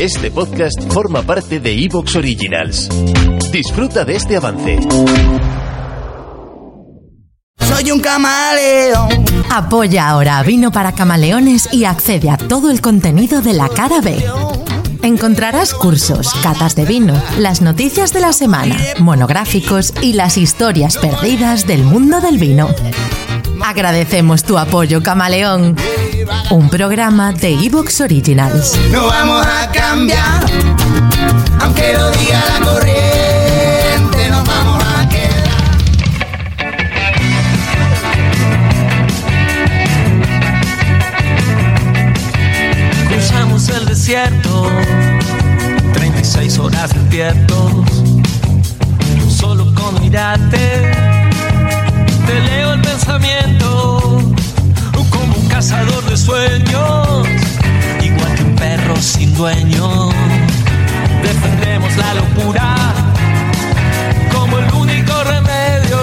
[0.00, 2.88] Este podcast forma parte de Evox Originals.
[3.52, 4.80] Disfruta de este avance.
[7.60, 9.24] Soy un camaleón.
[9.50, 14.00] Apoya ahora a Vino para Camaleones y accede a todo el contenido de la cara
[14.00, 14.16] B.
[15.02, 21.68] Encontrarás cursos, catas de vino, las noticias de la semana, monográficos y las historias perdidas
[21.68, 22.68] del mundo del vino.
[23.66, 25.74] Agradecemos tu apoyo, Camaleón.
[26.50, 28.78] Un programa de Evox Originals.
[28.92, 30.44] No vamos a cambiar,
[31.60, 31.96] aunque
[59.34, 60.10] dueño,
[61.22, 62.74] defendemos la locura
[64.32, 65.98] como el único remedio,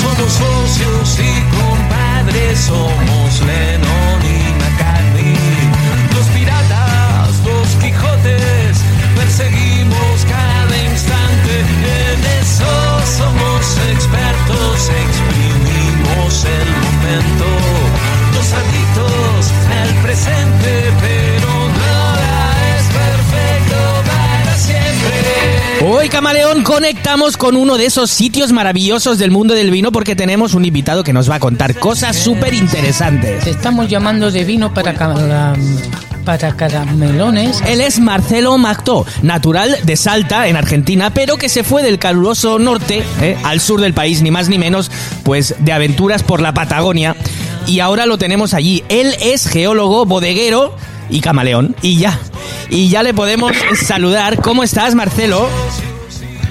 [0.00, 3.67] somos socios y compadres, somos Lennon
[26.18, 30.64] Camaleón, conectamos con uno de esos sitios maravillosos del mundo del vino porque tenemos un
[30.64, 33.44] invitado que nos va a contar cosas súper interesantes.
[33.44, 34.94] Te estamos llamando de vino para,
[36.24, 37.62] para caramelones.
[37.68, 42.58] Él es Marcelo Mactó, natural de Salta, en Argentina, pero que se fue del caluroso
[42.58, 44.90] norte eh, al sur del país, ni más ni menos,
[45.22, 47.14] pues de aventuras por la Patagonia.
[47.68, 48.82] Y ahora lo tenemos allí.
[48.88, 50.74] Él es geólogo, bodeguero
[51.10, 51.76] y camaleón.
[51.80, 52.18] Y ya,
[52.70, 53.52] y ya le podemos
[53.86, 54.42] saludar.
[54.42, 55.48] ¿Cómo estás, Marcelo?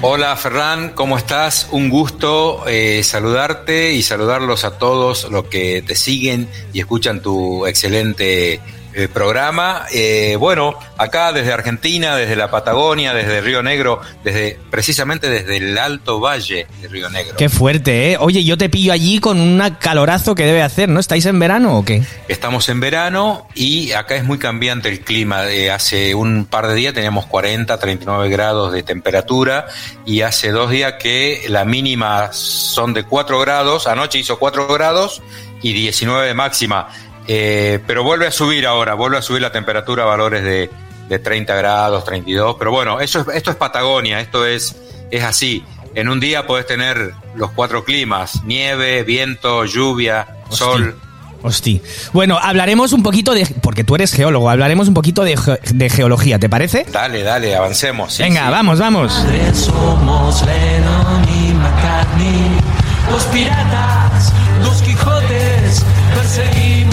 [0.00, 1.66] Hola Ferran, ¿cómo estás?
[1.72, 7.66] Un gusto eh, saludarte y saludarlos a todos los que te siguen y escuchan tu
[7.66, 8.60] excelente
[8.94, 9.86] eh, programa.
[9.92, 15.76] Eh, bueno, acá desde Argentina, desde la Patagonia, desde Río Negro, desde precisamente desde el
[15.78, 17.36] Alto Valle de Río Negro.
[17.36, 18.16] Qué fuerte, ¿eh?
[18.18, 21.00] Oye, yo te pillo allí con un calorazo que debe hacer, ¿no?
[21.00, 22.02] ¿Estáis en verano o qué?
[22.28, 25.48] Estamos en verano y acá es muy cambiante el clima.
[25.48, 29.66] Eh, hace un par de días teníamos 40, 39 grados de temperatura
[30.06, 33.86] y hace dos días que la mínima son de 4 grados.
[33.86, 35.22] Anoche hizo 4 grados
[35.62, 36.88] y 19 de máxima.
[37.28, 40.70] Eh, pero vuelve a subir ahora, vuelve a subir la temperatura a valores de,
[41.08, 42.56] de 30 grados, 32.
[42.58, 44.74] Pero bueno, eso es, esto es Patagonia, esto es,
[45.10, 45.62] es así.
[45.94, 50.96] En un día podés tener los cuatro climas, nieve, viento, lluvia, sol.
[51.40, 51.80] Hosti.
[52.12, 53.46] Bueno, hablaremos un poquito de.
[53.62, 56.84] Porque tú eres geólogo, hablaremos un poquito de, ge- de geología, ¿te parece?
[56.90, 58.12] Dale, dale, avancemos.
[58.14, 58.50] sí, Venga, sí.
[58.50, 59.12] vamos, vamos.
[59.54, 62.58] Somos Lennon y McCartney,
[63.12, 64.32] los piratas,
[64.64, 66.87] los Quijotes, perseguimos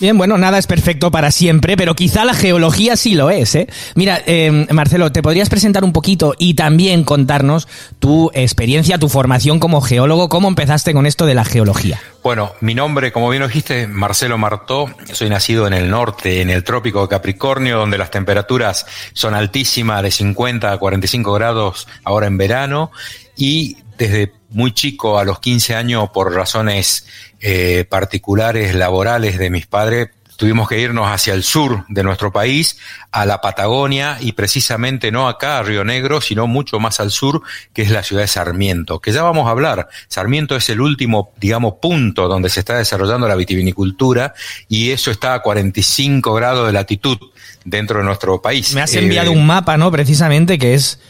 [0.00, 3.68] Bien, bueno, nada es perfecto para siempre, pero quizá la geología sí lo es, ¿eh?
[3.94, 7.68] Mira, eh, Marcelo, ¿te podrías presentar un poquito y también contarnos
[7.98, 10.30] tu experiencia, tu formación como geólogo?
[10.30, 12.00] ¿Cómo empezaste con esto de la geología?
[12.22, 14.90] Bueno, mi nombre, como bien lo dijiste, Marcelo Martó.
[15.12, 20.02] Soy nacido en el norte, en el trópico de Capricornio, donde las temperaturas son altísimas,
[20.02, 22.90] de 50 a 45 grados ahora en verano.
[23.36, 27.06] Y desde muy chico, a los 15 años, por razones
[27.40, 30.08] eh, particulares, laborales de mis padres,
[30.38, 32.78] tuvimos que irnos hacia el sur de nuestro país,
[33.12, 37.42] a la Patagonia y precisamente no acá a Río Negro, sino mucho más al sur,
[37.74, 39.88] que es la ciudad de Sarmiento, que ya vamos a hablar.
[40.08, 44.32] Sarmiento es el último, digamos, punto donde se está desarrollando la vitivinicultura
[44.66, 47.18] y eso está a 45 grados de latitud
[47.66, 48.72] dentro de nuestro país.
[48.72, 49.90] Me has enviado eh, un mapa, ¿no?
[49.90, 51.00] Precisamente que es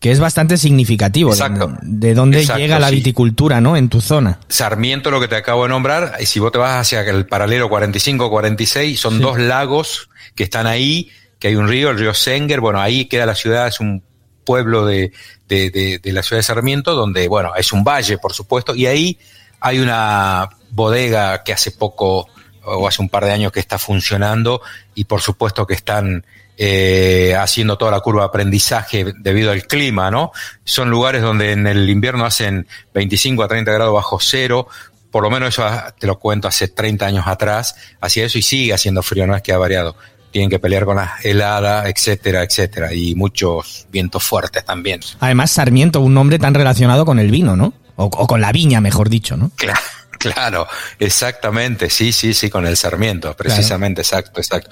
[0.00, 1.68] que es bastante significativo Exacto.
[1.82, 2.96] de, de dónde Exacto, llega la sí.
[2.96, 3.76] viticultura, ¿no?
[3.76, 4.40] En tu zona.
[4.48, 7.68] Sarmiento, lo que te acabo de nombrar, y si vos te vas hacia el paralelo
[7.68, 9.22] 45-46, son Sí.
[9.22, 13.26] dos lagos que están ahí, que hay un río, el río Senger, bueno, ahí queda
[13.26, 14.02] la ciudad, es un
[14.44, 15.12] pueblo de,
[15.48, 18.86] de, de- de la ciudad de Sarmiento, donde, bueno, es un valle, por supuesto, y
[18.86, 19.18] ahí
[19.60, 22.26] hay una bodega que hace poco,
[22.64, 24.62] o hace un par de años que está funcionando,
[24.94, 26.24] y por supuesto que están
[26.62, 30.30] eh, haciendo toda la curva de aprendizaje debido al clima, ¿no?
[30.62, 34.68] Son lugares donde en el invierno hacen 25 a 30 grados bajo cero,
[35.10, 38.42] por lo menos eso ah, te lo cuento hace 30 años atrás, hacía eso y
[38.42, 39.96] sigue haciendo frío, no es que ha variado.
[40.32, 45.00] Tienen que pelear con las heladas, etcétera, etcétera, y muchos vientos fuertes también.
[45.20, 47.72] Además, Sarmiento, un nombre tan relacionado con el vino, ¿no?
[47.96, 49.50] O, o con la viña, mejor dicho, ¿no?
[49.56, 49.80] Claro,
[50.20, 50.68] claro,
[50.98, 54.70] exactamente, sí, sí, sí, con el Sarmiento, precisamente, exacto, exacto.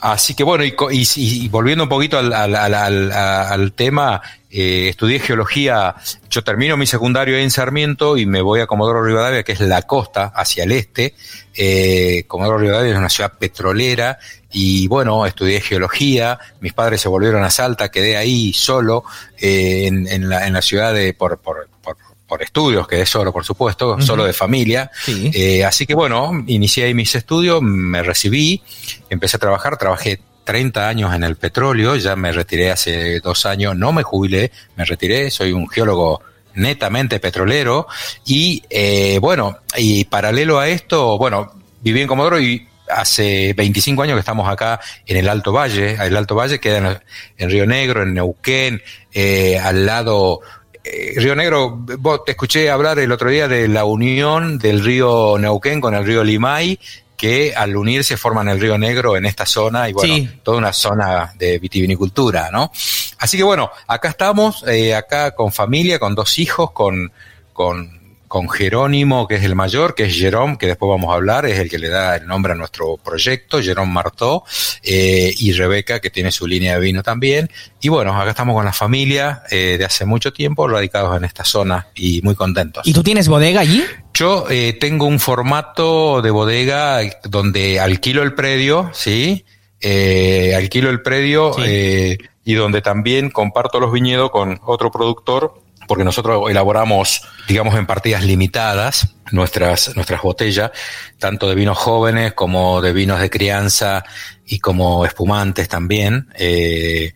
[0.00, 3.72] Así que bueno, y, y- y volviendo un poquito al, al- al- al- a- al
[3.72, 4.20] tema,
[4.50, 5.94] eh, estudié geología,
[6.28, 9.82] yo termino mi secundario en Sarmiento y me voy a Comodoro Rivadavia, que es la
[9.82, 11.14] costa, hacia el este.
[11.54, 14.18] Eh, Comodoro Rivadavia es una ciudad petrolera
[14.50, 19.04] y bueno, estudié geología, mis padres se volvieron a Salta, quedé ahí solo
[19.38, 21.96] eh, en, en la, en la ciudad de, por, por, por,
[22.30, 24.88] por estudios, quedé solo, por supuesto, solo de familia.
[25.04, 25.32] Sí.
[25.34, 28.62] Eh, así que bueno, inicié ahí mis estudios, me recibí,
[29.10, 33.76] empecé a trabajar, trabajé 30 años en el petróleo, ya me retiré hace dos años,
[33.76, 36.22] no me jubilé, me retiré, soy un geólogo
[36.54, 37.88] netamente petrolero
[38.24, 44.14] y eh, bueno, y paralelo a esto, bueno, viví en Comodoro y hace 25 años
[44.14, 46.98] que estamos acá en el Alto Valle, el Alto Valle queda en,
[47.38, 50.40] en Río Negro, en Neuquén, eh, al lado
[50.84, 55.36] eh, Río Negro, vos te escuché hablar el otro día de la unión del río
[55.38, 56.78] Neuquén con el río Limay,
[57.16, 60.30] que al unirse forman el río Negro en esta zona y bueno, Sí.
[60.42, 62.72] toda una zona de vitivinicultura, ¿no?
[63.18, 67.12] Así que bueno, acá estamos, eh, acá con familia, con dos hijos, con,
[67.52, 67.99] con,
[68.30, 71.58] con Jerónimo, que es el mayor, que es Jerome, que después vamos a hablar, es
[71.58, 74.44] el que le da el nombre a nuestro proyecto, Jerome Martó,
[74.84, 77.50] eh, y Rebeca, que tiene su línea de vino también.
[77.80, 81.42] Y bueno, acá estamos con la familia eh, de hace mucho tiempo, radicados en esta
[81.44, 82.86] zona y muy contentos.
[82.86, 83.82] ¿Y tú tienes bodega allí?
[84.14, 89.44] Yo eh, tengo un formato de bodega donde alquilo el predio, ¿sí?
[89.80, 91.62] Eh, alquilo el predio Sí.
[91.66, 95.54] eh, y donde también comparto los viñedos con otro productor,
[95.90, 100.70] porque nosotros elaboramos, digamos, en partidas limitadas nuestras, nuestras botellas,
[101.18, 104.04] tanto de vinos jóvenes como de vinos de crianza
[104.46, 106.28] y como espumantes también.
[106.38, 107.12] Eh,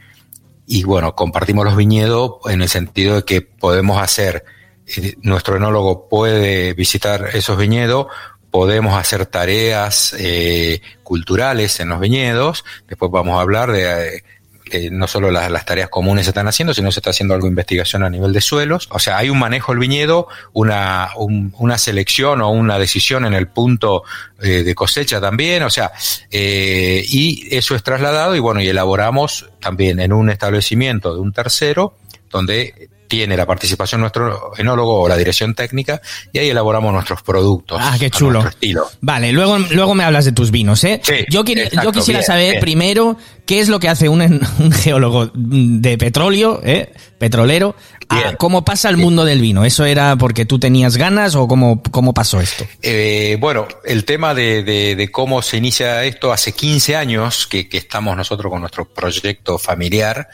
[0.66, 4.44] y bueno, compartimos los viñedos en el sentido de que podemos hacer,
[4.88, 8.08] eh, nuestro enólogo puede visitar esos viñedos,
[8.50, 14.24] podemos hacer tareas eh, culturales en los viñedos, después vamos a hablar de...
[14.66, 17.34] eh, que no solo las, las tareas comunes se están haciendo, sino se está haciendo
[17.34, 18.88] algo de investigación a nivel de suelos.
[18.90, 23.34] O sea, hay un manejo del viñedo, una, un- una selección o una decisión en
[23.34, 24.02] el punto
[24.42, 25.62] eh, de cosecha también.
[25.64, 25.92] O sea,
[26.30, 31.32] eh, y eso es trasladado y bueno, y elaboramos también en un establecimiento de un
[31.32, 31.96] tercero,
[32.30, 36.00] donde tiene la participación nuestro enólogo o la dirección técnica,
[36.32, 37.78] y ahí elaboramos nuestros productos.
[37.80, 38.40] Ah, qué a chulo.
[38.40, 38.90] nuestro estilo.
[39.02, 41.00] Vale, luego, luego me hablas de tus vinos, ¿eh?
[41.04, 42.60] Sí, yo, quiero- exacto, yo quisiera bien, saber bien.
[42.60, 44.20] primero qué es lo que hace un,
[44.58, 46.92] un geólogo de petróleo, ¿eh?
[47.18, 47.74] Petrolero,
[48.10, 49.64] a cómo pasa el mundo del vino.
[49.64, 52.66] ¿Eso era porque tú tenías ganas o cómo, cómo pasó esto?
[52.82, 57.66] Eh, bueno, el tema de, de- de cómo se inicia esto hace 15 años que,
[57.68, 60.28] que estamos nosotros con nuestro proyecto familiar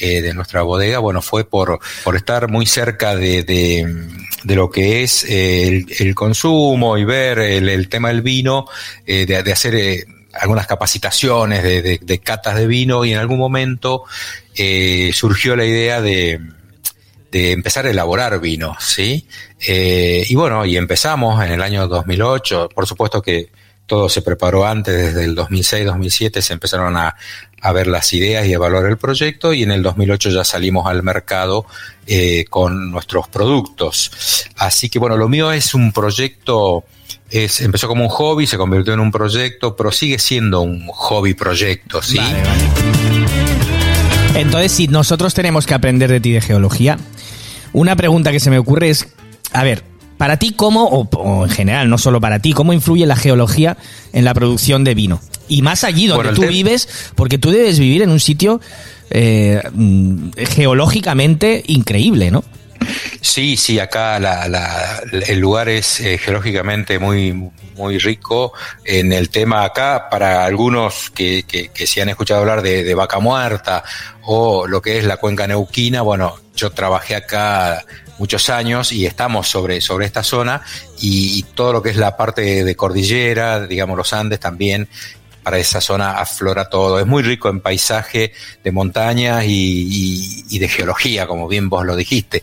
[0.00, 3.86] eh, de nuestra bodega, bueno, fue por, por estar muy cerca de, de,
[4.42, 8.66] de lo que es eh, el, el consumo y ver el, el tema del vino,
[9.06, 13.18] eh, de, de hacer eh, algunas capacitaciones de, de- de catas de vino y en
[13.18, 14.04] algún momento
[14.56, 16.40] eh, surgió la idea de
[17.30, 19.26] de empezar a elaborar vino, ¿sí?
[19.66, 23.48] Eh, y bueno, y empezamos en el año 2008, por supuesto que
[23.92, 27.14] todo se preparó antes, desde el 2006-2007 se empezaron a,
[27.60, 30.86] a ver las ideas y a evaluar el proyecto y en el 2008 ya salimos
[30.86, 31.66] al mercado
[32.06, 34.48] eh, con nuestros productos.
[34.56, 36.84] Así que bueno, lo mío es un proyecto,
[37.28, 41.34] es, empezó como un hobby, se convirtió en un proyecto, pero sigue siendo un hobby
[41.34, 42.18] proyecto, ¿sí?
[44.34, 46.96] Entonces, si nosotros tenemos que aprender de ti de geología,
[47.74, 49.08] una pregunta que se me ocurre es,
[49.52, 49.91] a ver,
[50.22, 53.76] para ti cómo, o, o en general, no solo para ti, cómo influye la geología
[54.12, 55.20] en la producción de vino?
[55.48, 58.60] Y más allí donde Bueno, tú vives, porque tú debes vivir en un sitio
[59.10, 62.44] eh, mm, geológicamente increíble, ¿no?
[63.20, 68.52] Sí, sí, acá la- la- el lugar es eh, geológicamente muy, muy rico.
[68.84, 72.94] En el tema acá, para algunos que, que, que sí han escuchado hablar de, de
[72.94, 73.82] Vaca Muerta
[74.22, 77.84] o lo que es la cuenca neuquina, bueno, yo trabajé acá
[78.18, 80.62] muchos años y estamos sobre, sobre esta zona
[81.00, 84.88] y, y todo lo que es la parte de cordillera, digamos los Andes también,
[85.42, 87.00] para esa zona aflora todo.
[87.00, 91.96] Es muy rico en paisaje de montañas y, y- de geología, como bien vos lo
[91.96, 92.42] dijiste.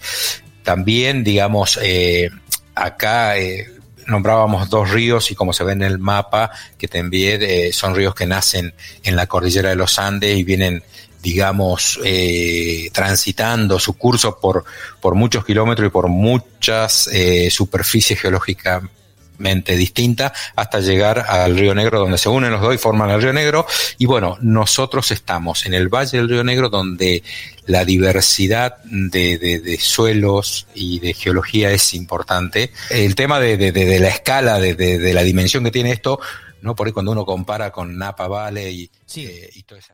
[0.63, 2.29] También, digamos, eh,
[2.75, 3.71] acá eh,
[4.07, 7.95] nombrábamos dos ríos y como se ve en el mapa que te envié, eh, son
[7.95, 8.73] ríos que nacen
[9.03, 10.83] en la cordillera de los Andes y vienen
[11.21, 14.63] digamos, eh, transitando su curso por,
[15.01, 21.99] por muchos kilómetros y por muchas eh, superficies geológicamente distintas hasta llegar al Río Negro,
[21.99, 23.65] donde se unen los dos y forman el Río Negro.
[23.97, 27.23] Y bueno, nosotros estamos en el Valle del Río Negro, donde
[27.65, 32.71] la diversidad de, de- de suelos y de geología es importante.
[32.89, 36.19] El tema de, de- la escala, de, de- de la dimensión que tiene esto,
[36.61, 36.75] ¿no?
[36.75, 39.93] Por ahí cuando uno compara con Napa Valley y, eh, y todo eso.